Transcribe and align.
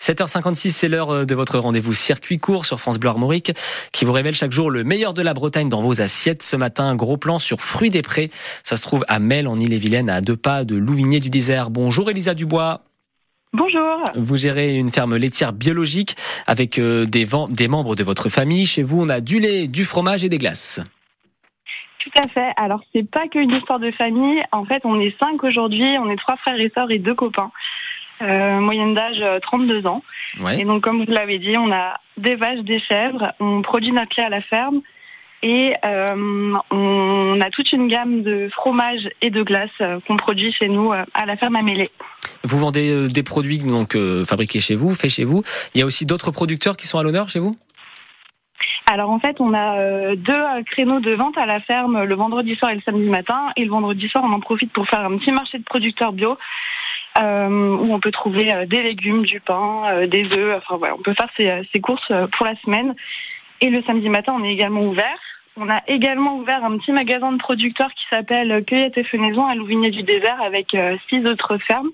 7h56, 0.00 0.70
c'est 0.70 0.88
l'heure 0.88 1.26
de 1.26 1.34
votre 1.34 1.58
rendez-vous 1.58 1.92
circuit 1.92 2.38
court 2.38 2.64
sur 2.64 2.80
France 2.80 2.98
Bleu 2.98 3.10
Armorique 3.10 3.52
qui 3.92 4.04
vous 4.04 4.12
révèle 4.12 4.34
chaque 4.34 4.50
jour 4.50 4.70
le 4.70 4.82
meilleur 4.82 5.12
de 5.12 5.20
la 5.20 5.34
Bretagne 5.34 5.68
dans 5.68 5.82
vos 5.82 6.00
assiettes. 6.00 6.42
Ce 6.42 6.56
matin, 6.56 6.96
gros 6.96 7.18
plan 7.18 7.38
sur 7.38 7.60
Fruits 7.60 7.90
des 7.90 8.02
Prés. 8.02 8.30
Ça 8.62 8.76
se 8.76 8.82
trouve 8.82 9.04
à 9.08 9.18
Mel 9.18 9.46
en 9.46 9.60
Ille-et-Vilaine, 9.60 10.08
à 10.08 10.22
deux 10.22 10.36
pas 10.36 10.64
de 10.64 10.74
Louvigné 10.74 11.20
du 11.20 11.28
Désert. 11.28 11.68
Bonjour 11.68 12.08
Elisa 12.10 12.34
Dubois. 12.34 12.80
Bonjour. 13.52 14.04
Vous 14.14 14.36
gérez 14.36 14.76
une 14.76 14.90
ferme 14.90 15.16
laitière 15.16 15.52
biologique 15.52 16.16
avec 16.46 16.78
euh, 16.78 17.04
des, 17.04 17.26
des 17.50 17.68
membres 17.68 17.96
de 17.96 18.04
votre 18.04 18.28
famille. 18.28 18.64
Chez 18.64 18.82
vous, 18.82 19.02
on 19.02 19.08
a 19.08 19.20
du 19.20 19.38
lait, 19.38 19.66
du 19.66 19.84
fromage 19.84 20.24
et 20.24 20.28
des 20.28 20.38
glaces. 20.38 20.80
Tout 21.98 22.22
à 22.22 22.28
fait. 22.28 22.52
Alors 22.56 22.80
c'est 22.94 23.08
pas 23.08 23.28
qu'une 23.28 23.50
histoire 23.50 23.78
de 23.78 23.90
famille. 23.90 24.42
En 24.52 24.64
fait, 24.64 24.80
on 24.84 24.98
est 24.98 25.14
cinq 25.18 25.44
aujourd'hui. 25.44 25.98
On 25.98 26.08
est 26.08 26.16
trois 26.16 26.36
frères 26.36 26.58
et 26.58 26.70
sœurs 26.74 26.90
et 26.90 26.98
deux 26.98 27.14
copains. 27.14 27.50
Euh, 28.22 28.60
moyenne 28.60 28.94
d'âge 28.94 29.24
32 29.42 29.82
euh, 29.86 29.88
ans. 29.88 30.02
Et 30.58 30.64
donc 30.64 30.82
comme 30.82 31.04
vous 31.04 31.10
l'avez 31.10 31.38
dit, 31.38 31.56
on 31.56 31.72
a 31.72 31.98
des 32.18 32.34
vaches, 32.34 32.60
des 32.60 32.78
chèvres. 32.78 33.32
On 33.40 33.62
produit 33.62 33.92
notre 33.92 34.12
lait 34.18 34.26
à 34.26 34.28
la 34.28 34.42
ferme 34.42 34.82
et 35.42 35.74
euh, 35.86 36.52
on 36.70 37.40
a 37.40 37.50
toute 37.50 37.72
une 37.72 37.88
gamme 37.88 38.22
de 38.22 38.50
fromages 38.52 39.08
et 39.22 39.30
de 39.30 39.42
glaces 39.42 39.70
qu'on 40.06 40.16
produit 40.16 40.52
chez 40.52 40.68
nous 40.68 40.92
à 40.92 41.26
la 41.26 41.36
ferme 41.36 41.56
à 41.56 41.62
Mêlée. 41.62 41.90
Vous 42.44 42.58
vendez 42.58 43.08
des 43.08 43.22
produits 43.22 43.58
donc 43.58 43.96
fabriqués 44.26 44.60
chez 44.60 44.74
vous, 44.74 44.94
faits 44.94 45.10
chez 45.10 45.24
vous. 45.24 45.42
Il 45.74 45.80
y 45.80 45.82
a 45.82 45.86
aussi 45.86 46.04
d'autres 46.04 46.30
producteurs 46.30 46.76
qui 46.76 46.86
sont 46.86 46.98
à 46.98 47.02
l'honneur 47.02 47.30
chez 47.30 47.38
vous? 47.38 47.52
Alors 48.90 49.08
en 49.08 49.18
fait, 49.18 49.40
on 49.40 49.54
a 49.54 50.14
deux 50.14 50.42
créneaux 50.66 51.00
de 51.00 51.12
vente 51.12 51.38
à 51.38 51.46
la 51.46 51.60
ferme 51.60 52.02
le 52.02 52.14
vendredi 52.14 52.54
soir 52.56 52.72
et 52.72 52.74
le 52.74 52.82
samedi 52.82 53.08
matin. 53.08 53.48
Et 53.56 53.64
le 53.64 53.70
vendredi 53.70 54.10
soir, 54.10 54.24
on 54.26 54.32
en 54.32 54.40
profite 54.40 54.72
pour 54.72 54.86
faire 54.86 55.00
un 55.00 55.16
petit 55.16 55.32
marché 55.32 55.58
de 55.58 55.64
producteurs 55.64 56.12
bio 56.12 56.36
où 57.20 57.92
on 57.92 58.00
peut 58.00 58.10
trouver 58.10 58.66
des 58.66 58.82
légumes, 58.82 59.22
du 59.22 59.40
pain, 59.40 60.06
des 60.06 60.24
œufs. 60.32 60.56
Enfin 60.58 60.76
voilà, 60.76 60.94
on 60.94 61.02
peut 61.02 61.14
faire 61.14 61.30
ses, 61.36 61.80
courses 61.80 62.12
pour 62.32 62.46
la 62.46 62.56
semaine. 62.56 62.94
Et 63.60 63.68
le 63.68 63.82
samedi 63.82 64.08
matin, 64.08 64.34
on 64.38 64.44
est 64.44 64.52
également 64.52 64.82
ouvert. 64.82 65.18
On 65.56 65.68
a 65.68 65.82
également 65.88 66.36
ouvert 66.36 66.64
un 66.64 66.78
petit 66.78 66.92
magasin 66.92 67.32
de 67.32 67.38
producteurs 67.38 67.92
qui 67.92 68.04
s'appelle 68.08 68.64
Cueillette 68.64 68.96
et 68.96 69.04
Fenaison 69.04 69.46
à 69.46 69.54
Louvigné 69.54 69.90
du 69.90 70.02
Désert 70.02 70.40
avec 70.40 70.76
six 71.08 71.26
autres 71.26 71.58
fermes. 71.58 71.90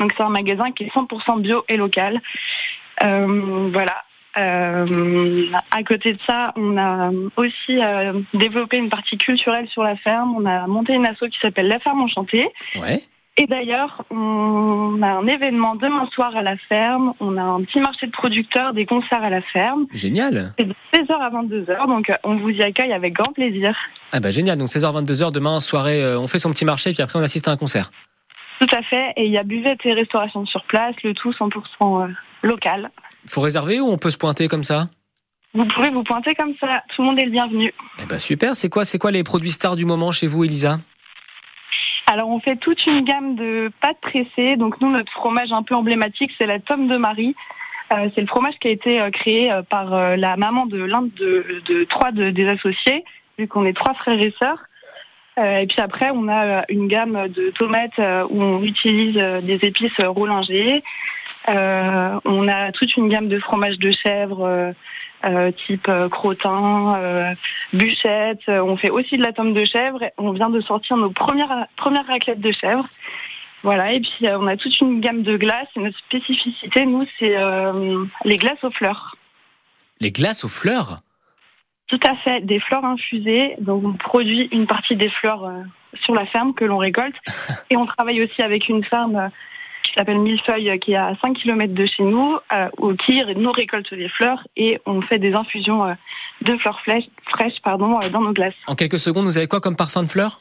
Donc 0.00 0.12
c'est 0.16 0.22
un 0.22 0.30
magasin 0.30 0.72
qui 0.72 0.84
est 0.84 0.94
100% 0.94 1.40
bio 1.40 1.64
et 1.68 1.76
local. 1.76 2.20
voilà. 3.00 4.02
Euh, 4.38 5.46
à 5.70 5.82
côté 5.82 6.14
de 6.14 6.18
ça, 6.26 6.52
on 6.56 6.78
a 6.78 7.10
aussi 7.36 7.82
euh, 7.82 8.14
développé 8.32 8.78
une 8.78 8.88
partie 8.88 9.18
culturelle 9.18 9.68
sur 9.68 9.82
la 9.82 9.96
ferme. 9.96 10.34
On 10.36 10.46
a 10.46 10.66
monté 10.66 10.94
une 10.94 11.06
asso 11.06 11.28
qui 11.30 11.38
s'appelle 11.40 11.68
La 11.68 11.78
Ferme 11.78 12.00
Enchantée. 12.00 12.48
Ouais. 12.76 13.02
Et 13.38 13.46
d'ailleurs, 13.46 14.04
on 14.10 15.00
a 15.02 15.08
un 15.08 15.26
événement 15.26 15.74
demain 15.74 16.06
soir 16.12 16.36
à 16.36 16.42
la 16.42 16.56
ferme. 16.56 17.14
On 17.18 17.38
a 17.38 17.42
un 17.42 17.62
petit 17.62 17.80
marché 17.80 18.06
de 18.06 18.12
producteurs, 18.12 18.74
des 18.74 18.84
concerts 18.84 19.22
à 19.22 19.30
la 19.30 19.40
ferme. 19.40 19.86
Génial. 19.92 20.52
C'est 20.58 20.66
de 20.66 20.74
16h 20.94 21.12
à 21.12 21.30
22h, 21.30 21.86
donc 21.86 22.10
euh, 22.10 22.14
on 22.24 22.36
vous 22.36 22.50
y 22.50 22.62
accueille 22.62 22.92
avec 22.92 23.14
grand 23.14 23.32
plaisir. 23.32 23.74
Ah 24.12 24.20
bah 24.20 24.30
génial, 24.30 24.58
donc 24.58 24.68
16h 24.68 24.86
à 24.86 25.02
22h 25.02 25.32
demain 25.32 25.60
soirée, 25.60 26.14
on 26.16 26.26
fait 26.26 26.38
son 26.38 26.50
petit 26.50 26.66
marché 26.66 26.92
puis 26.92 27.02
après 27.02 27.18
on 27.18 27.22
assiste 27.22 27.48
à 27.48 27.52
un 27.52 27.56
concert. 27.56 27.90
Tout 28.60 28.76
à 28.76 28.82
fait, 28.82 29.12
et 29.16 29.24
il 29.24 29.32
y 29.32 29.38
a 29.38 29.42
buvette 29.42 29.84
et 29.86 29.92
restauration 29.94 30.44
sur 30.44 30.62
place, 30.64 30.94
le 31.02 31.14
tout 31.14 31.30
100% 31.30 32.14
local. 32.42 32.90
Il 33.24 33.30
faut 33.30 33.40
réserver 33.40 33.80
ou 33.80 33.88
on 33.88 33.98
peut 33.98 34.10
se 34.10 34.18
pointer 34.18 34.48
comme 34.48 34.64
ça? 34.64 34.88
Vous 35.54 35.64
pouvez 35.66 35.90
vous 35.90 36.02
pointer 36.02 36.34
comme 36.34 36.54
ça. 36.60 36.82
Tout 36.94 37.02
le 37.02 37.08
monde 37.08 37.18
est 37.18 37.24
le 37.24 37.30
bienvenu. 37.30 37.74
Eh 38.02 38.06
ben 38.06 38.18
super. 38.18 38.56
C'est 38.56 38.68
quoi, 38.68 38.84
c'est 38.84 38.98
quoi 38.98 39.10
les 39.10 39.22
produits 39.22 39.50
stars 39.50 39.76
du 39.76 39.84
moment 39.84 40.12
chez 40.12 40.26
vous, 40.26 40.44
Elisa? 40.44 40.78
Alors 42.12 42.28
on 42.28 42.40
fait 42.40 42.56
toute 42.56 42.84
une 42.86 43.04
gamme 43.04 43.36
de 43.36 43.70
pâtes 43.80 44.00
pressées. 44.02 44.56
Donc 44.56 44.80
nous 44.82 44.90
notre 44.90 45.10
fromage 45.12 45.50
un 45.50 45.62
peu 45.62 45.74
emblématique 45.74 46.30
c'est 46.36 46.46
la 46.46 46.58
tome 46.58 46.86
de 46.86 46.98
Marie. 46.98 47.34
Euh, 47.90 48.10
c'est 48.14 48.20
le 48.20 48.26
fromage 48.26 48.58
qui 48.60 48.68
a 48.68 48.70
été 48.70 49.00
euh, 49.00 49.10
créé 49.10 49.50
euh, 49.50 49.62
par 49.62 50.16
la 50.16 50.36
maman 50.36 50.66
de 50.66 50.82
l'un 50.82 51.02
de, 51.02 51.84
trois 51.84 52.12
des 52.12 52.48
associés, 52.48 53.04
vu 53.38 53.48
qu'on 53.48 53.64
est 53.64 53.72
trois 53.72 53.94
frères 53.94 54.20
et 54.20 54.34
sœurs. 54.38 54.58
et 55.38 55.66
puis 55.66 55.80
après 55.80 56.10
on 56.12 56.28
a 56.28 56.64
une 56.68 56.86
gamme 56.86 57.28
de 57.28 57.48
tomates 57.50 57.98
où 58.30 58.42
on 58.42 58.62
utilise 58.62 59.16
des 59.42 59.58
épices 59.62 60.00
roulingées. 60.00 60.82
Euh, 61.48 62.20
on 62.24 62.48
a 62.48 62.72
toute 62.72 62.96
une 62.96 63.08
gamme 63.08 63.28
de 63.28 63.38
fromages 63.38 63.78
de 63.78 63.90
chèvre 63.90 64.44
euh, 64.44 64.72
euh, 65.24 65.50
type 65.66 65.90
crottin, 66.10 67.34
bûchette. 67.72 68.48
On 68.48 68.76
fait 68.76 68.90
aussi 68.90 69.16
de 69.16 69.22
la 69.22 69.32
tome 69.32 69.54
de 69.54 69.64
chèvre. 69.64 70.00
On 70.18 70.32
vient 70.32 70.50
de 70.50 70.60
sortir 70.60 70.96
nos 70.96 71.10
premières 71.10 71.66
premières 71.76 72.06
raclettes 72.06 72.40
de 72.40 72.52
chèvre. 72.52 72.86
Voilà, 73.62 73.92
et 73.92 74.00
puis 74.00 74.26
on 74.28 74.48
a 74.48 74.56
toute 74.56 74.80
une 74.80 75.00
gamme 75.00 75.22
de 75.22 75.36
glaces. 75.36 75.68
Et 75.76 75.80
notre 75.80 75.98
spécificité, 75.98 76.84
nous, 76.84 77.06
c'est 77.18 77.36
les 78.24 78.36
glaces 78.36 78.64
aux 78.64 78.72
fleurs. 78.72 79.16
Les 80.00 80.10
glaces 80.10 80.44
aux 80.44 80.48
fleurs? 80.48 80.96
Tout 81.86 82.00
à 82.04 82.16
fait, 82.16 82.40
des 82.40 82.58
fleurs 82.58 82.84
infusées. 82.84 83.54
Donc 83.60 83.86
on 83.86 83.92
produit 83.92 84.48
une 84.50 84.66
partie 84.66 84.96
des 84.96 85.10
fleurs 85.10 85.48
sur 86.02 86.14
la 86.14 86.26
ferme 86.26 86.54
que 86.54 86.64
l'on 86.64 86.78
récolte. 86.78 87.14
et 87.70 87.76
on 87.76 87.86
travaille 87.86 88.22
aussi 88.24 88.42
avec 88.42 88.68
une 88.68 88.82
ferme 88.82 89.30
qui 89.82 89.92
s'appelle 89.94 90.18
Millefeuille, 90.18 90.78
qui 90.78 90.92
est 90.92 90.96
à 90.96 91.14
5 91.20 91.34
km 91.34 91.74
de 91.74 91.86
chez 91.86 92.02
nous, 92.02 92.38
euh, 92.52 92.96
qui 93.04 93.22
nous 93.36 93.52
récolte 93.52 93.92
des 93.94 94.08
fleurs 94.08 94.46
et 94.56 94.80
on 94.86 95.02
fait 95.02 95.18
des 95.18 95.34
infusions 95.34 95.84
euh, 95.84 95.94
de 96.42 96.56
fleurs 96.56 96.80
fraîches, 96.80 97.08
fraîches 97.28 97.60
pardon, 97.62 98.00
euh, 98.00 98.08
dans 98.08 98.20
nos 98.20 98.32
glaces. 98.32 98.54
En 98.66 98.74
quelques 98.74 98.98
secondes, 98.98 99.24
vous 99.24 99.38
avez 99.38 99.48
quoi 99.48 99.60
comme 99.60 99.76
parfum 99.76 100.02
de 100.02 100.08
fleurs? 100.08 100.38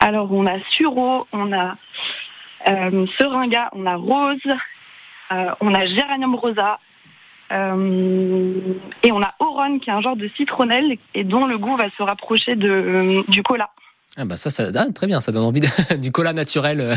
Alors, 0.00 0.32
on 0.32 0.46
a 0.46 0.58
sureau, 0.70 1.26
on 1.32 1.52
a 1.52 1.76
euh, 2.68 3.06
seringa, 3.18 3.70
on 3.72 3.86
a 3.86 3.96
rose, 3.96 4.38
on 5.60 5.74
a 5.74 5.86
géranium 5.86 6.34
rosa, 6.34 6.78
et 7.50 9.12
on 9.12 9.22
a 9.22 9.34
Oron 9.38 9.78
qui 9.78 9.90
est 9.90 9.92
un 9.92 10.00
genre 10.00 10.16
de 10.16 10.28
citronnelle 10.36 10.96
et 11.14 11.24
dont 11.24 11.46
le 11.46 11.58
goût 11.58 11.76
va 11.76 11.90
se 11.90 12.02
rapprocher 12.02 12.56
de, 12.56 13.22
du 13.28 13.42
cola. 13.42 13.70
Ah 14.16 14.24
bah 14.24 14.36
ça, 14.36 14.50
ça 14.50 14.68
ah, 14.74 14.84
très 14.94 15.06
bien, 15.06 15.20
ça 15.20 15.32
donne 15.32 15.44
envie 15.44 15.62
du 15.98 16.12
cola 16.12 16.32
naturel 16.32 16.94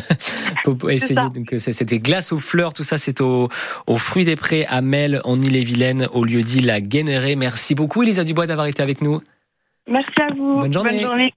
essayer. 0.89 1.29
Donc 1.33 1.53
euh, 1.53 1.59
c'était 1.59 1.99
glace 1.99 2.31
aux 2.31 2.39
fleurs, 2.39 2.73
tout 2.73 2.83
ça 2.83 2.97
c'est 2.97 3.21
au, 3.21 3.49
au 3.87 3.97
fruits 3.97 4.25
des 4.25 4.35
prés 4.35 4.65
à 4.67 4.81
Mel 4.81 5.21
en 5.23 5.41
Ille-et-Vilaine 5.41 6.07
au 6.13 6.23
lieu 6.23 6.41
dit 6.41 6.61
la 6.61 6.81
Guénérée. 6.81 7.35
Merci 7.35 7.75
beaucoup 7.75 8.03
Elisa 8.03 8.23
Dubois 8.23 8.47
d'avoir 8.47 8.67
été 8.67 8.81
avec 8.83 9.01
nous. 9.01 9.21
Merci 9.87 10.21
à 10.21 10.33
vous. 10.33 10.59
Bonne 10.59 10.73
journée. 10.73 11.31